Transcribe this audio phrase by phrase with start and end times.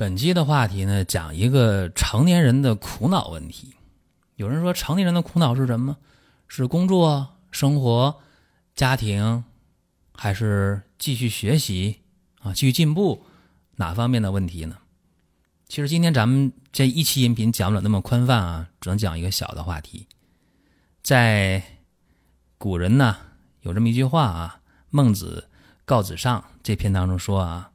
[0.00, 3.74] 本期的话题呢，讲一个成年人的苦恼问题。
[4.36, 5.98] 有人说，成年人的苦恼是什么？
[6.48, 8.18] 是工作、生活、
[8.74, 9.44] 家庭，
[10.14, 12.00] 还是继续学习
[12.40, 12.54] 啊？
[12.54, 13.26] 继续进步
[13.76, 14.78] 哪方面的问题呢？
[15.68, 20.06] 其实今天咱们这一期音频讲不了那么宽泛啊，只能讲一个小的话题。
[21.02, 21.62] 在
[22.56, 23.18] 古人呢，
[23.60, 25.46] 有这么一句话啊，《孟子·
[25.84, 27.70] 告子上》这篇当中说啊，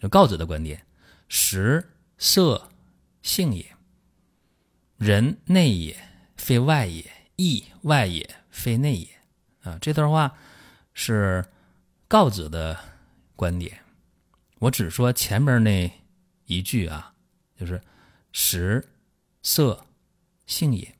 [0.00, 0.82] 就告子的观点。
[1.28, 2.70] 食色
[3.22, 3.76] 性也，
[4.96, 5.96] 人内也，
[6.36, 7.04] 非外也；
[7.36, 9.08] 义外也，非内也。
[9.62, 10.36] 啊，这段话
[10.94, 11.44] 是
[12.06, 12.78] 告子的
[13.36, 13.80] 观点。
[14.58, 15.92] 我只说前面那
[16.46, 17.12] 一句啊，
[17.54, 17.80] 就是
[18.32, 18.84] 食
[19.42, 19.86] 色
[20.46, 20.96] 性也，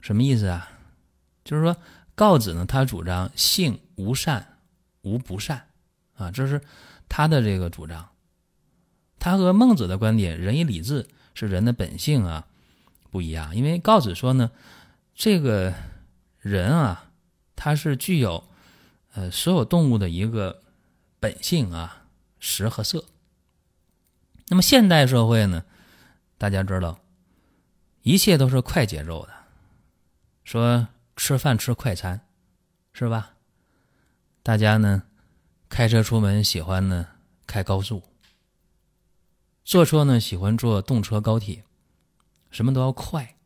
[0.00, 0.68] 什么意思啊？
[1.44, 1.76] 就是说
[2.14, 4.58] 告子呢，他主张性无善
[5.02, 5.68] 无不善
[6.14, 6.60] 啊，这是
[7.08, 8.11] 他的这个主张。
[9.22, 12.48] 他和孟子的观点“仁义礼智”是人的本性啊，
[13.08, 13.54] 不一样。
[13.54, 14.50] 因为告子说呢，
[15.14, 15.72] 这个
[16.40, 17.08] 人啊，
[17.54, 18.42] 他是具有
[19.14, 20.60] 呃所有动物的一个
[21.20, 22.02] 本性啊，
[22.40, 23.04] 食和色。
[24.48, 25.62] 那么现代社会呢，
[26.36, 26.98] 大家知道，
[28.02, 29.32] 一切都是快节奏的，
[30.42, 32.22] 说吃饭吃快餐，
[32.92, 33.34] 是吧？
[34.42, 35.04] 大家呢，
[35.68, 37.06] 开车出门喜欢呢
[37.46, 38.02] 开高速。
[39.64, 41.62] 坐车呢，喜欢坐动车、高铁，
[42.50, 43.36] 什么都要快，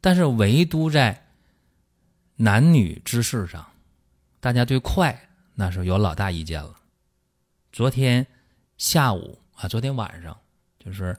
[0.00, 1.26] 但是唯独在
[2.36, 3.66] 男女之事上，
[4.38, 6.76] 大家对快那是有老大意见了。
[7.72, 8.24] 昨天
[8.78, 10.38] 下午啊，昨天晚上
[10.78, 11.18] 就是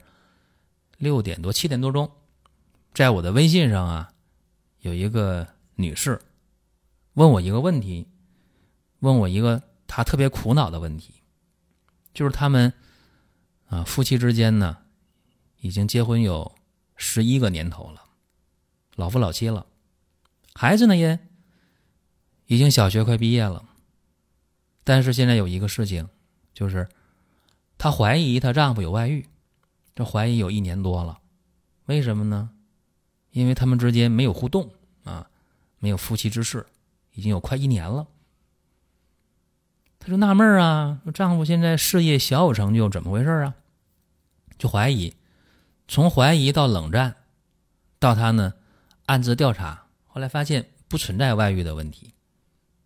[0.96, 2.10] 六点多、七点多钟，
[2.94, 4.12] 在我的微信上啊，
[4.80, 6.18] 有一个女士
[7.12, 8.08] 问我一个问题，
[9.00, 11.22] 问我一个她特别苦恼的问题，
[12.14, 12.72] 就是他们。
[13.68, 14.78] 啊，夫妻之间呢，
[15.58, 16.54] 已经结婚有
[16.96, 18.02] 十一个年头了，
[18.94, 19.66] 老夫老妻了，
[20.54, 21.18] 孩子呢也
[22.46, 23.68] 已经小学快毕业了。
[24.84, 26.08] 但是现在有一个事情，
[26.54, 26.88] 就是
[27.76, 29.26] 她怀疑她丈夫有外遇，
[29.94, 31.18] 这怀疑有一年多了。
[31.86, 32.50] 为什么呢？
[33.30, 34.70] 因为他们之间没有互动
[35.04, 35.28] 啊，
[35.78, 36.64] 没有夫妻之事，
[37.12, 38.06] 已经有快一年了。
[40.06, 43.54] 她就纳闷啊，丈夫现在事业小有成就，怎么回事啊？
[44.56, 45.16] 就怀疑，
[45.88, 47.16] 从怀疑到冷战，
[47.98, 48.54] 到他呢
[49.06, 52.14] 暗自调查，后来发现不存在外遇的问题，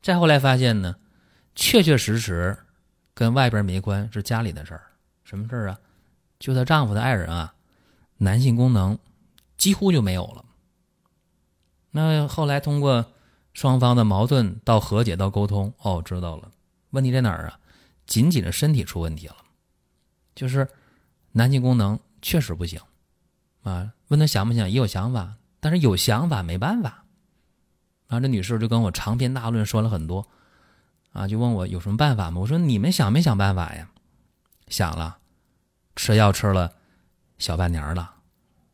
[0.00, 0.96] 再后来发现呢，
[1.54, 2.56] 确确实实
[3.12, 4.84] 跟外边没关，是家里的事儿。
[5.22, 5.78] 什么事儿啊？
[6.38, 7.52] 就她丈夫的爱人啊，
[8.16, 8.98] 男性功能
[9.58, 10.46] 几乎就没有了。
[11.90, 13.12] 那后来通过
[13.52, 16.50] 双方的矛盾到和解到沟通，哦，知道了，
[16.90, 17.58] 问题在哪儿啊？
[18.06, 19.36] 仅仅是身体出问题了，
[20.34, 20.68] 就是。
[21.32, 22.80] 男性功能确实不行，
[23.62, 27.04] 啊，问他想不想，也有想法，但是有想法没办法。
[28.08, 30.26] 然后这女士就跟我长篇大论说了很多，
[31.12, 32.40] 啊，就问我有什么办法吗？
[32.40, 33.88] 我说你们想没想办法呀？
[34.66, 35.18] 想了，
[35.94, 36.72] 吃药吃了
[37.38, 38.12] 小半年了。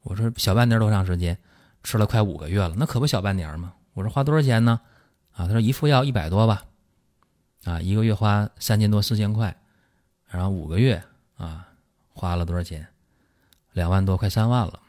[0.01, 1.37] 我说小半年多长时间？
[1.83, 3.75] 吃了快五个月了，那可不小半年吗？
[3.93, 4.81] 我说花多少钱呢？
[5.33, 6.65] 啊，他说一副药一百多吧，
[7.67, 9.55] 啊，一个月花三千多四千块，
[10.27, 11.03] 然后五个月
[11.37, 11.69] 啊。
[12.19, 12.89] 花了多少钱？
[13.75, 14.81] 两万多，快三万了。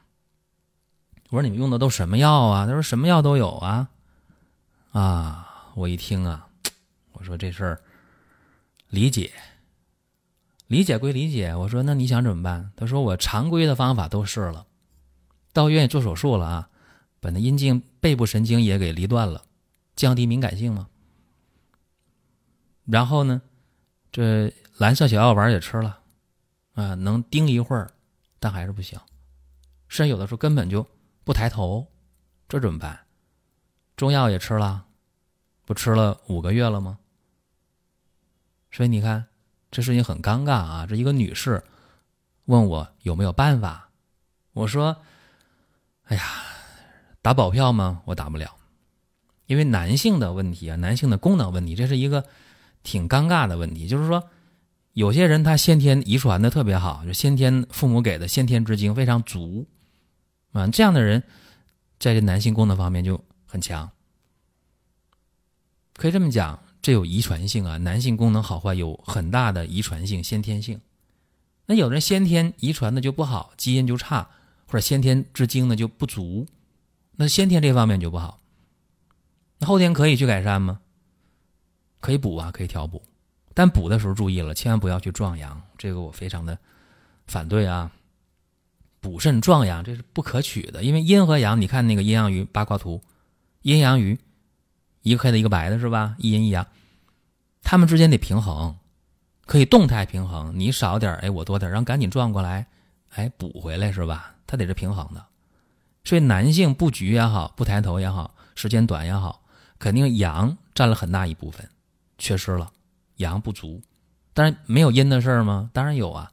[1.29, 2.65] 我说你们用的都什么药啊？
[2.65, 3.89] 他说什么药都有啊。
[4.93, 6.47] 啊，我一听啊，
[7.11, 7.81] 我说这事儿
[8.87, 9.33] 理解，
[10.67, 11.53] 理解归理解。
[11.53, 12.71] 我说那你想怎么办？
[12.77, 14.65] 他说我常规的方法都试了，
[15.51, 16.69] 到医院做手术了啊，
[17.19, 19.43] 把那阴茎背部神经也给离断了，
[19.97, 20.87] 降低敏感性嘛。
[22.87, 23.41] 然后呢，
[24.11, 25.99] 这蓝色小药丸也吃了。
[26.73, 27.89] 啊，能盯一会儿，
[28.39, 28.99] 但还是不行。
[29.87, 30.87] 甚至有的时候根本就
[31.23, 31.87] 不抬头，
[32.47, 32.99] 这怎么办？
[33.95, 34.85] 中药也吃了，
[35.65, 36.99] 不吃了五个月了吗？
[38.69, 39.25] 所以你看，
[39.71, 40.85] 这事情很尴尬啊！
[40.85, 41.63] 这一个女士
[42.45, 43.89] 问我有没有办法，
[44.53, 44.97] 我说
[46.05, 46.23] ：“哎呀，
[47.23, 48.03] 打保票吗？
[48.05, 48.55] 我打不了，
[49.47, 52.23] 因为男性的问题啊，男性的功能问题，这是一个
[52.87, 53.85] 挺尴尬的问题。
[53.85, 54.29] 就是说，
[54.93, 59.67] 有些人他先天遗传的特别好，就先天父母给的先天之精非常足，
[60.53, 61.21] 啊，这样的人
[61.99, 63.91] 在这男性功能方面就很强。
[65.95, 70.79] 可以这么讲，这有遗传性啊，男性功能好坏有很大的遗传性、先天性。
[71.65, 74.29] 那有人先天遗传的就不好，基因就差，
[74.65, 76.45] 或者先天之精呢就不足，
[77.17, 78.39] 那先天这方面就不好。
[79.59, 80.79] 那后天可以去改善吗？
[81.99, 83.01] 可以补啊，可以调补。
[83.53, 86.57] 但补的时候注意了，千万不要去壮阳，这个我非常的
[87.25, 87.91] 反对啊！
[88.99, 93.01] 补肾壮阳这是不可取的，因为阴和阳，你看那个阴阳鱼八卦图，
[93.61, 94.17] 阴阳鱼
[95.01, 96.15] 一个黑的，一个白的，是吧？
[96.19, 96.65] 一阴一阳，
[97.61, 98.75] 它们之间得平衡，
[99.45, 100.53] 可以动态平衡。
[100.59, 102.67] 你少点哎，我多点然后赶紧转过来，
[103.09, 104.35] 哎，补回来是吧？
[104.45, 105.25] 它得是平衡的。
[106.03, 109.41] 所以男性布局也好，不抬头也好，时间短也好，
[109.79, 111.69] 肯定阳占了很大一部分，
[112.17, 112.71] 缺失了。
[113.17, 113.81] 阳不足，
[114.33, 115.69] 但是没有阴的事儿吗？
[115.73, 116.31] 当然有啊。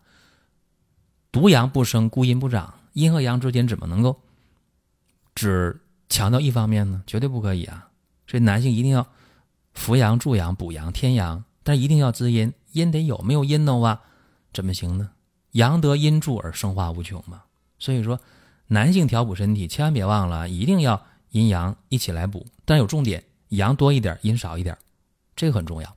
[1.33, 2.75] 独阳不生，孤阴不长。
[2.93, 4.21] 阴和阳之间怎么能够
[5.35, 7.03] 只强调一方面呢？
[7.07, 7.89] 绝对不可以啊！
[8.27, 9.05] 所以男性一定要
[9.73, 14.01] 扶阳助阳补阳添阳，但一定要滋阴，阴得有，没有阴的话
[14.53, 15.11] 怎么行呢？
[15.53, 17.43] 阳得阴助而生化无穷嘛。
[17.81, 18.21] 所以说，
[18.69, 24.79] 男性调补身体，千万别忘了，一定要阴阳一起来补，但有重点，阳多一点，阴少一点，
[25.37, 25.97] 这个很重要。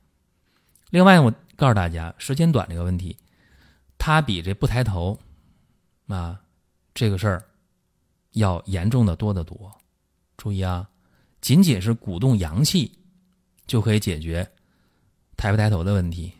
[0.90, 3.18] 另外，我告诉大家，时间短这个问题，
[3.98, 5.20] 它比这不抬头
[6.08, 6.40] 啊
[6.94, 7.44] 这个事儿
[8.32, 9.72] 要严重的多得多。
[10.38, 10.88] 注意啊，
[11.42, 12.98] 仅仅是鼓动阳气
[13.66, 14.50] 就可以解决
[15.36, 16.32] 抬不抬头的问题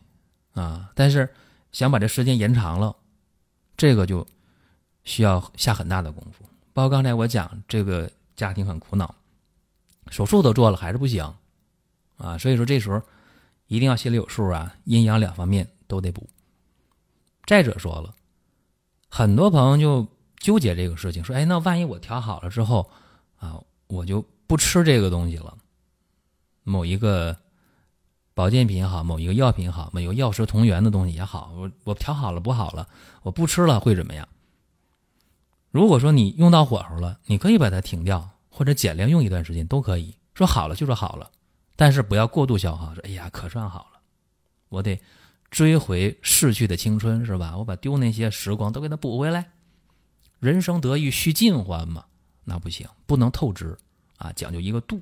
[0.54, 1.28] 啊，但是
[1.72, 2.96] 想把这时间延长了，
[3.76, 4.26] 这个就
[5.04, 6.46] 需要下很大的功夫。
[6.74, 9.14] 包括刚才我讲，这个家庭很苦恼，
[10.10, 11.34] 手术都做了还是不行
[12.18, 13.02] 啊，所以说这时候。
[13.70, 16.26] 一定要心里有数啊，阴阳两方面都得补。
[17.46, 18.16] 再者说了，
[19.10, 22.90] 很多朋友就纠结这个事情，说：“哎，那万一我调好了之后
[23.36, 25.58] 啊，我就不吃这个东西了。
[26.64, 27.36] 某一个
[28.34, 32.88] 保健品也好，某一个药品也好，某一个药食同源的东西也好，我我调好了补好了，
[33.22, 34.26] 我不吃了会怎么样？
[35.72, 40.16] 如果说你用到火候了，你可以把它停掉，或者减量用一段时间都可以。
[40.34, 41.30] 说好了就说好了。”
[41.78, 44.02] 但是不要过度消耗，说哎呀，可算好了，
[44.68, 45.00] 我得
[45.50, 47.56] 追回逝去的青春，是吧？
[47.56, 49.52] 我把丢那些时光都给它补回来。
[50.40, 52.04] 人生得意须尽欢嘛，
[52.44, 53.78] 那不行，不能透支
[54.18, 55.02] 啊，讲究一个度。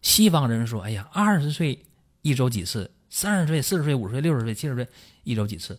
[0.00, 1.84] 西方人说，哎呀，二十岁
[2.22, 4.88] 一周几次，三十岁、四十岁、五十岁、六十岁、七十岁
[5.24, 5.76] 一周几次，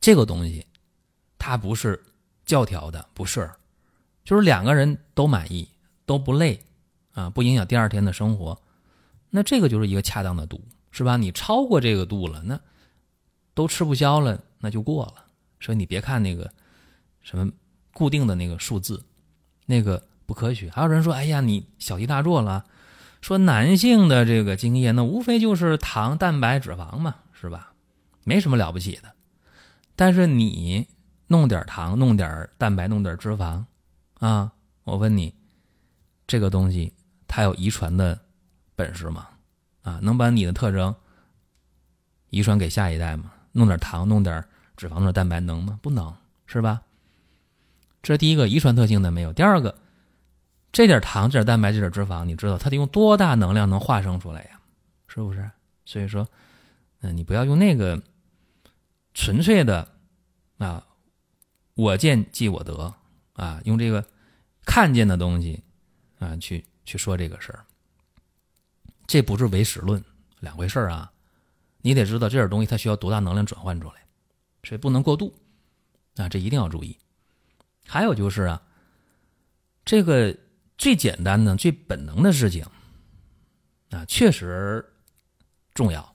[0.00, 0.64] 这个东西
[1.36, 2.00] 它不是
[2.44, 3.50] 教条的，不是，
[4.24, 5.68] 就是两个人都满意，
[6.06, 6.64] 都不累。
[7.12, 8.60] 啊，不影响第二天的生活，
[9.30, 10.60] 那这个就是一个恰当的度，
[10.90, 11.16] 是吧？
[11.16, 12.60] 你超过这个度了，那
[13.54, 15.14] 都吃不消了，那就过了。
[15.60, 16.50] 所以你别看那个
[17.20, 17.50] 什么
[17.92, 19.04] 固定的那个数字，
[19.66, 20.70] 那个不科学。
[20.70, 22.64] 还有人说，哎呀，你小题大做了。
[23.20, 27.72] 说男性的这个精液，那无非就是糖、蛋白、脂肪嘛，是吧？
[28.24, 29.14] 没什么了不起的。
[29.94, 30.88] 但是你
[31.28, 33.64] 弄点糖，弄点蛋白，弄点脂肪，
[34.18, 35.32] 啊，我问你，
[36.26, 36.92] 这个东西。
[37.34, 38.20] 他有遗传的
[38.76, 39.26] 本事吗？
[39.80, 40.94] 啊，能把你的特征
[42.28, 43.32] 遗传给下一代吗？
[43.52, 44.44] 弄点糖，弄点
[44.76, 45.78] 脂肪，弄点蛋白，能吗？
[45.80, 46.14] 不能，
[46.44, 46.82] 是吧？
[48.02, 49.32] 这是第一个遗传特性的没有。
[49.32, 49.78] 第二个，
[50.72, 54.60] 这点糖、这点蛋白、这点脂肪，你知道它得用多大能量能化生出来呀？
[55.06, 55.50] 是不是？
[55.86, 56.28] 所以说，
[57.00, 58.02] 嗯，你不要用那个
[59.14, 59.88] 纯粹的
[60.58, 60.86] 啊，
[61.76, 62.94] 我见即我得
[63.32, 64.04] 啊，用这个
[64.66, 65.64] 看见的东西
[66.18, 66.62] 啊去。
[66.84, 67.64] 去说这个事儿，
[69.06, 70.02] 这不是唯实论，
[70.40, 71.12] 两回事儿啊！
[71.84, 73.94] 你得知道这点东西它需要多大能量转换出来，
[74.62, 75.34] 所以不能过度
[76.16, 76.96] 啊，这一定要注意。
[77.86, 78.62] 还有就是啊，
[79.84, 80.36] 这个
[80.78, 82.64] 最简单的、最本能的事情
[83.90, 84.84] 啊，确实
[85.74, 86.14] 重要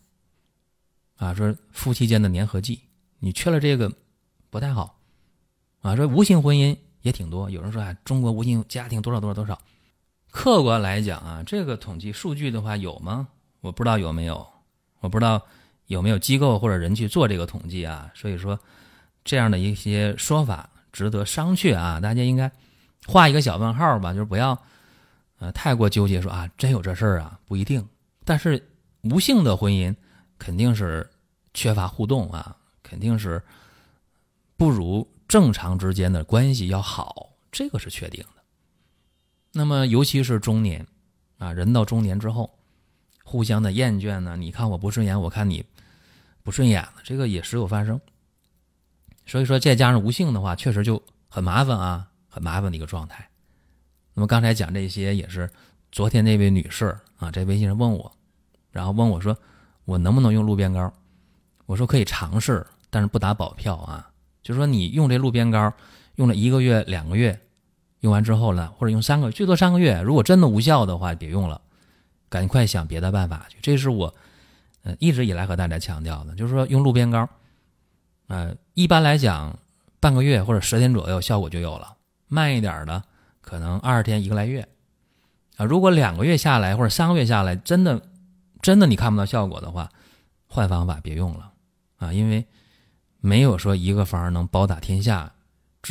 [1.16, 1.34] 啊。
[1.34, 2.82] 说夫妻间的粘合剂，
[3.20, 3.92] 你缺了这个
[4.50, 5.00] 不太好
[5.82, 5.96] 啊。
[5.96, 9.62] 说无性婚姻也挺多，有人说啊，中国无性家庭多少多少多少。
[10.38, 13.28] 客观来讲啊，这个统计数据的话有吗？
[13.60, 14.48] 我不知道有没有，
[15.00, 15.42] 我不知道
[15.88, 18.12] 有没有机构或者人去做这个统计啊。
[18.14, 18.58] 所以说，
[19.26, 22.00] 这样的一些说法值得商榷啊。
[22.00, 22.52] 大家应该
[23.08, 24.56] 画一个小问号吧，就是不要
[25.40, 27.84] 呃太过纠结说啊，真有这事儿啊，不一定。
[28.24, 28.64] 但是
[29.02, 29.94] 无性的婚姻
[30.38, 31.10] 肯定是
[31.56, 33.42] 缺乏互动啊，肯定是
[34.56, 38.37] 不如正常之间的关系要好，这个是确定的。
[39.58, 40.86] 那么，尤其是中年，
[41.40, 42.60] 啊，人到中年之后，
[43.24, 44.38] 互相的厌倦呢？
[44.38, 45.66] 你看我不顺眼，我看你
[46.44, 48.00] 不顺眼了，这个也时有发生。
[49.26, 53.28] 所以说再加上无性的话，确实就很麻烦啊，很麻烦的一个状态。
[54.14, 55.50] 那么刚才讲这些也是
[55.92, 58.12] 昨天那位女士啊，在微信上问我，
[58.70, 59.36] 然后问我说
[59.86, 60.94] 我能不能用鹿鞭膏？
[61.66, 64.08] 我说可以尝试，但是不打保票啊。
[64.44, 65.74] 就说你用这鹿鞭膏
[66.16, 67.38] 用了一个月、两个月，
[68.08, 71.60] 用完之后呢，或者用三个最多三个月，如果真的无效的话，别用了，
[72.30, 73.58] 赶快想别的办法去。
[73.62, 74.16] 这是我
[74.84, 77.28] 呃一直以来和大家强调的，就是说用鹿鞭膏。
[78.28, 79.60] 呃，一般来讲，
[80.00, 81.98] 半个月或者十天左右效果就有了。
[82.30, 83.04] 慢一点的，
[83.42, 84.66] 可能二十天一个来月。
[85.58, 88.02] 啊，如果两个月下来或者三个月下来，真的，
[88.62, 89.90] 真的你看不到效果的话，
[90.48, 91.52] 换方法别用了
[91.98, 92.46] 啊，因为
[93.20, 95.34] 没有说一个方能包打天下，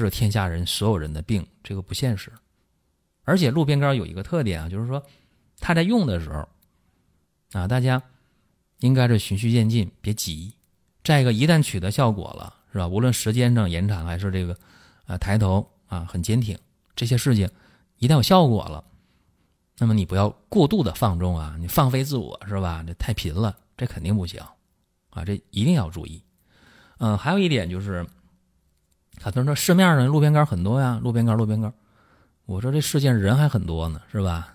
[0.02, 2.32] 治天下人所有人的病，这个不现实。
[3.24, 5.04] 而且鹿鞭膏有一个特点啊，就是说
[5.58, 6.48] 它在用的时候，
[7.52, 8.02] 啊，大家
[8.80, 10.54] 应该是循序渐进，别急。
[11.02, 12.86] 再一个，一旦取得效果了，是吧？
[12.86, 14.58] 无论时间上延长还是这个，
[15.06, 16.58] 呃，抬头啊，很坚挺，
[16.94, 17.48] 这些事情
[17.98, 18.84] 一旦有效果了，
[19.78, 22.84] 那么你不要过度的放纵啊，你放飞自我是吧？
[22.86, 24.40] 这太频了，这肯定不行
[25.10, 26.22] 啊，这一定要注意。
[26.98, 28.06] 嗯，还有一点就是，
[29.20, 31.72] 很多人说市面上路边杆很多呀，路边杆，路边杆。
[32.44, 34.54] 我说这世界上人还很多呢，是吧？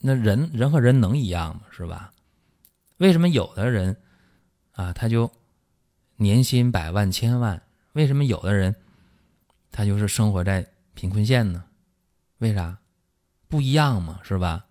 [0.00, 1.62] 那人人和人能一样吗？
[1.70, 2.12] 是吧？
[2.98, 3.96] 为什么有的人
[4.72, 5.30] 啊，他就？
[6.16, 7.60] 年薪百万千万，
[7.94, 8.72] 为什么有的人
[9.72, 11.64] 他就是生活在贫困线呢？
[12.38, 12.78] 为啥？
[13.48, 14.64] 不一样嘛，是吧？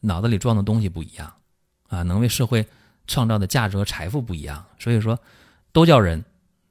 [0.00, 1.30] 脑子里装的东西不一样
[1.88, 2.66] 啊，能为社会
[3.06, 4.64] 创造的价值和财富不一样。
[4.78, 5.18] 所以说，
[5.70, 6.24] 都叫人，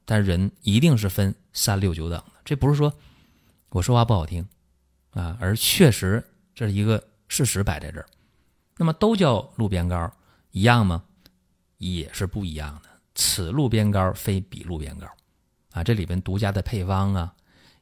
[0.04, 2.32] 但人一定是分三六九等的。
[2.44, 2.94] 这不是说
[3.70, 4.46] 我说话不好听
[5.10, 6.22] 啊，而确实
[6.54, 8.06] 这是一个事实摆在这儿。
[8.76, 10.12] 那么都叫路边膏，
[10.52, 11.02] 一样吗？
[11.78, 12.90] 也是不一样的。
[13.14, 15.06] 此路边膏非彼路边膏，
[15.72, 17.34] 啊，这里边独家的配方啊，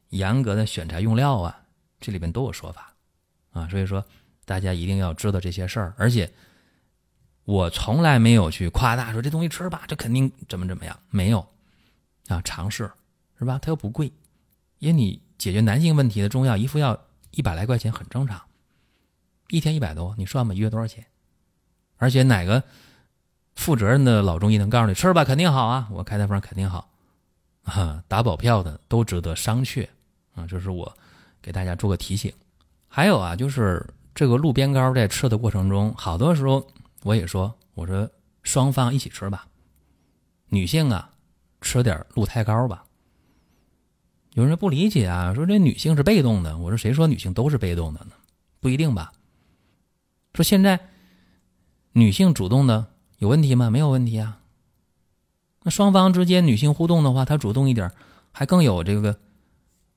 [0.09, 1.61] 严格的选材用料啊，
[1.99, 2.93] 这里边都有说法，
[3.51, 4.03] 啊，所以说
[4.45, 5.93] 大家一定要知道这些事儿。
[5.97, 6.33] 而且
[7.43, 11.45] 我从来没有去夸大说这东西吃吧，这肯定怎么怎么样，没有
[12.27, 12.89] 啊，尝试
[13.39, 13.59] 是吧？
[13.61, 14.11] 它又不贵，
[14.79, 16.99] 因为你解决男性问题的中药一副药
[17.31, 18.41] 一百来块钱很正常，
[19.49, 21.05] 一天一百多，你算吧，一月多少钱？
[21.97, 22.63] 而且哪个？
[23.55, 25.87] 负责任的老中医能告诉你吃吧，肯定好啊！
[25.89, 26.89] 我开的方肯定好，
[27.63, 29.87] 啊，打保票的都值得商榷
[30.33, 30.45] 啊！
[30.45, 30.93] 这是我
[31.41, 32.33] 给大家做个提醒。
[32.89, 33.81] 还有啊，就是
[34.13, 36.67] 这个鹿鞭膏在吃的过程中，好多时候
[37.03, 38.09] 我也说，我说
[38.43, 39.47] 双方一起吃吧。
[40.49, 41.09] 女性啊，
[41.61, 42.84] 吃点鹿胎膏吧。
[44.35, 46.57] 有人不理解啊，说这女性是被动的。
[46.57, 48.11] 我说谁说女性都是被动的呢？
[48.59, 49.13] 不一定吧。
[50.33, 50.89] 说现在
[51.93, 52.87] 女性主动的。
[53.19, 53.69] 有问题吗？
[53.69, 54.41] 没有问题啊。
[55.63, 57.89] 那双方之间女性互动的话，她主动一点，
[58.33, 59.17] 还更有这个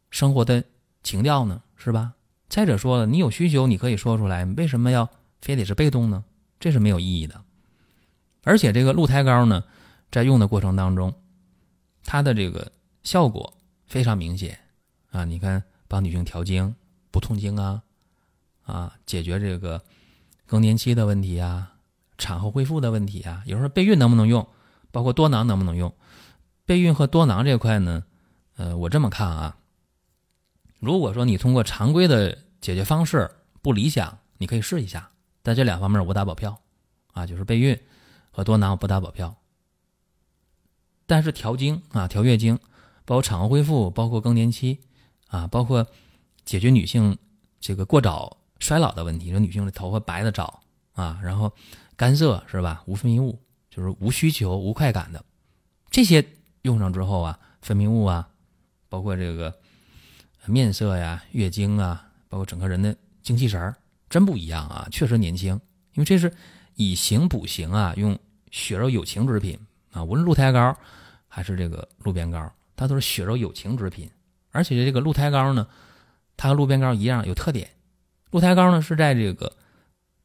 [0.08, 0.62] 生活的
[1.02, 2.12] 情调呢，是吧？
[2.48, 5.10] 再者说了，你有需求，你可以说出来，为什么要
[5.42, 6.24] 非得是被动呢？
[6.60, 7.42] 这是没有意义的。
[8.44, 9.64] 而且这个鹿胎膏呢，
[10.12, 11.12] 在用的过程当中，
[12.04, 12.70] 它的这个
[13.02, 13.57] 效果
[13.88, 14.58] 非常明显
[15.10, 15.24] 啊。
[15.24, 16.74] 你看，帮女性调经、
[17.10, 17.82] 不痛经啊，
[18.62, 19.82] 啊，解决这个
[20.46, 21.74] 更年期的问题啊。
[22.20, 24.44] 产后恢复的问题啊，有时候备孕能不能用，
[24.90, 25.94] 包括多囊能不能用？
[26.66, 28.02] 备孕和多囊这块呢，
[28.56, 29.56] 呃，我这么看啊，
[30.80, 33.30] 如果说你通过常规的解决方式
[33.62, 35.08] 不理想，你可以试一下，
[35.44, 36.60] 但这两方面我打保票
[37.12, 37.78] 啊，就是备孕
[38.32, 39.36] 和多囊我不打保票。
[41.06, 42.58] 但是调经啊，调月经，
[43.08, 44.78] 包括产后恢复，包括更年期
[45.28, 45.86] 啊，包括
[46.44, 47.16] 解决女性
[47.58, 50.60] 这个过早衰老的问题，说女性的头发白的早
[50.92, 51.50] 啊，然后。
[51.98, 52.80] 干涩是吧？
[52.86, 53.36] 无分泌物
[53.68, 55.24] 就是无需求、无快感的，
[55.90, 56.24] 这些
[56.62, 58.28] 用上之后啊，分泌物啊，
[58.88, 59.52] 包括这个
[60.46, 63.74] 面色呀、月经啊，包括整个人的精气神儿，
[64.08, 64.86] 真不一样啊！
[64.92, 65.54] 确实年轻，
[65.94, 66.32] 因为这是
[66.76, 68.16] 以形补形啊，用
[68.52, 69.58] 血肉有情之品
[69.90, 70.76] 啊，无论鹿胎膏
[71.26, 74.10] 还是这个鹿鞭膏，它都是血肉有情之品。
[74.50, 75.68] 而且这个鹿胎膏呢，
[76.38, 77.68] 它和鹿鞭膏一样有特点，
[78.30, 79.52] 鹿胎膏呢是在这个。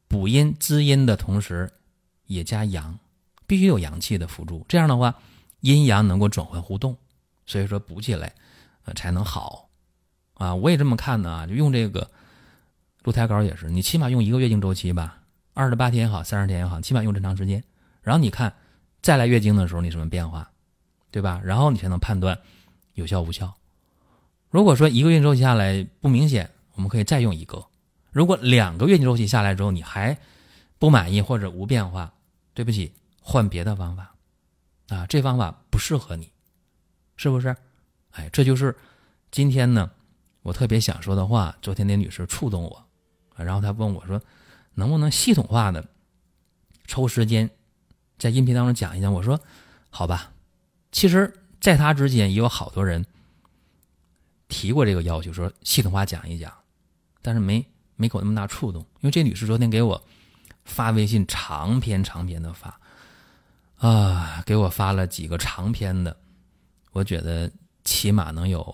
[0.05, 1.67] 补阴滋阴的同时，
[2.27, 2.99] 也加阳，
[3.47, 4.63] 必须有阳气的辅助。
[4.69, 5.15] 这样的话，
[5.61, 6.95] 阴阳能够转换互动，
[7.47, 8.31] 所以说补起来，
[8.85, 9.67] 呃才能好。
[10.35, 12.07] 啊，我也这么看的啊，就用这个
[13.01, 15.19] 鹿胎膏也是，你起码用一个月经周期吧，
[15.55, 17.63] 二十八天也好，三十天也好，起码用这长时间。
[18.03, 18.53] 然后你看
[19.01, 20.51] 再来月经的时候你什么变化，
[21.13, 21.39] 对吧？
[21.45, 22.39] 然后你才能判断
[22.95, 23.53] 有效无效。
[24.49, 27.63] 如果说一个月周期下来不明显，我们可以再用一个。
[28.09, 30.17] 如果两个月经周期下来之后你还
[30.79, 32.11] 不满意或者无变化，
[32.55, 32.91] 对不起，
[33.21, 34.15] 换别的方法，
[34.89, 36.31] 啊，这方法不适合你，
[37.15, 37.55] 是不是？
[38.09, 38.75] 哎，这就是
[39.29, 39.91] 今天呢，
[40.41, 41.55] 我特别想说的话。
[41.61, 42.83] 昨天那女士触动我，
[43.35, 44.19] 然后她问我说，
[44.73, 45.87] 能不能系统化的
[46.87, 47.47] 抽时间
[48.17, 49.13] 在音频当中讲一讲？
[49.13, 49.39] 我说
[49.91, 50.32] 好吧。
[50.93, 53.05] 其实，在他之间也有好多人
[54.47, 56.53] 提过这个要求，说系统化讲一讲，
[57.21, 58.81] 但是没没给我那么大触动。
[59.01, 60.01] 因为这女士昨天给我
[60.63, 62.79] 发微信，长篇长篇的发。
[63.77, 66.15] 啊，给我发了几个长篇的，
[66.91, 67.51] 我觉得
[67.83, 68.73] 起码能有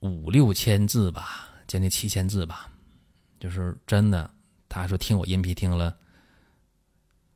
[0.00, 2.68] 五六千字吧，将近七千字吧。
[3.38, 4.28] 就是真的，
[4.68, 5.96] 他说听我音频听了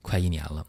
[0.03, 0.67] 快一年了，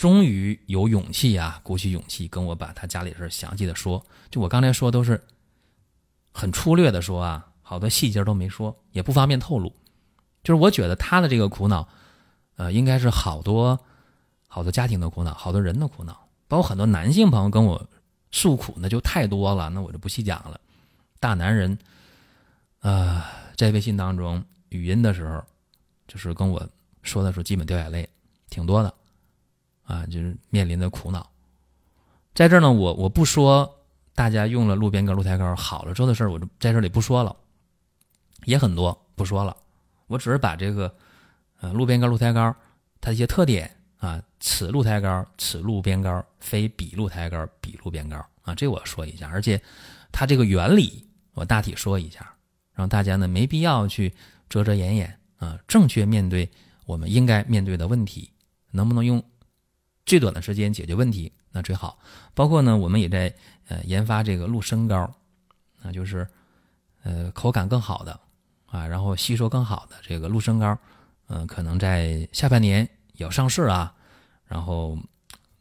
[0.00, 4.02] 终于有勇气啊，鼓起勇气跟我把他家里事详细的说。
[4.30, 5.22] 就我刚才说都是
[6.32, 9.70] 很粗略的说啊，好多细节都没说，也不方便透露。
[10.42, 11.86] 就是我觉得他的这个苦恼，
[12.56, 13.78] 呃，应该是好多。
[14.48, 17.86] 好多家庭的苦恼，好多人的苦恼，包括很多男性朋友跟我
[18.30, 20.58] 诉苦，那就太多了，那我就不细讲了。
[21.20, 21.78] 大男人，
[22.80, 23.22] 呃，
[23.54, 25.44] 在微信当中语音的时候，
[26.08, 26.66] 就是跟我
[27.02, 28.08] 说的时候，基本掉眼泪，
[28.48, 28.92] 挺多的，
[29.90, 31.28] 啊，就是面临的苦恼。
[32.34, 33.68] 在这儿呢，我我不说
[34.14, 37.34] 大家用了路边膏、鹿胎膏好了之后的事儿，我就在这里不说了，
[38.44, 39.56] 也很多不说了，
[40.06, 40.94] 我只是把这个
[41.60, 42.54] 呃路边膏、鹿胎膏
[43.00, 43.70] 它一些特点。
[44.00, 48.54] 啊，此鹿胎膏，此鹿边膏，非彼鹿胎膏，彼鹿边膏啊！
[48.54, 49.60] 这我说一下，而且
[50.10, 52.34] 它这个原理我大体说一下，
[52.72, 54.10] 让大家呢没必要去
[54.48, 56.50] 遮遮掩掩啊，正确面对
[56.86, 58.32] 我们应该面对的问题，
[58.70, 59.22] 能不能用
[60.10, 61.32] 最短的时间解决问题？
[61.52, 61.96] 那最好。
[62.34, 63.32] 包括呢，我们也在
[63.68, 65.08] 呃研发这个鹿参膏，
[65.82, 66.26] 那就是
[67.04, 68.18] 呃口感更好的
[68.66, 70.76] 啊，然后吸收更好的这个鹿参膏，
[71.28, 72.88] 嗯，可能在下半年。
[73.18, 73.94] 要上市啊，
[74.46, 74.98] 然后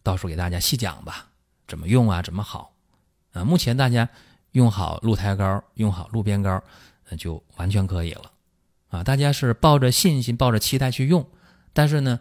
[0.01, 1.27] 到时候给大家细讲吧，
[1.67, 2.73] 怎么用啊，怎么好
[3.33, 3.43] 啊？
[3.43, 4.07] 目前大家
[4.53, 6.63] 用好鹿胎膏，用好鹿边膏，
[7.09, 8.31] 那就完全可以了
[8.87, 9.03] 啊！
[9.03, 11.27] 大家是抱着信心、抱着期待去用，
[11.73, 12.19] 但是呢，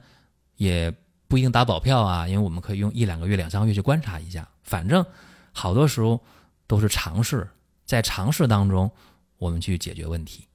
[0.56, 0.92] 也
[1.28, 4.48] 不一定打保票啊，因为我们可以用一两个月、两三个月去观察一下。
[4.62, 5.04] 反正
[5.52, 6.20] 好多时候
[6.66, 7.46] 都是尝试，
[7.84, 8.90] 在尝试当中
[9.36, 10.46] 我们去解决问题。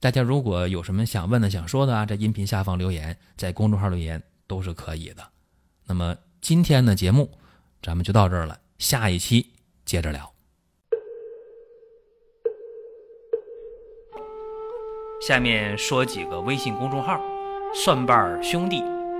[0.00, 5.22] 大家如果有什么想问的、想说的啊，在音频下方留言，在公众号留言都是可以的。
[5.86, 7.30] 那么今天的节目
[7.82, 9.52] 咱们就到这儿了，下一期
[9.84, 10.30] 接着聊。
[15.26, 17.18] 下面说几个微信公众号：
[17.74, 18.82] 蒜瓣兄弟、